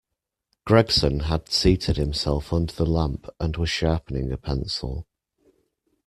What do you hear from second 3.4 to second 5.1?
was sharpening a pencil.